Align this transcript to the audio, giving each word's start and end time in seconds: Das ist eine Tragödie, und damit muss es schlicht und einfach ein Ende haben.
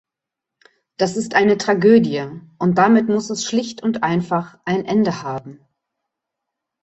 Das 0.97 1.15
ist 1.15 1.35
eine 1.35 1.59
Tragödie, 1.59 2.25
und 2.57 2.79
damit 2.79 3.07
muss 3.07 3.29
es 3.29 3.45
schlicht 3.45 3.83
und 3.83 4.01
einfach 4.01 4.57
ein 4.65 4.83
Ende 4.85 5.21
haben. 5.21 5.63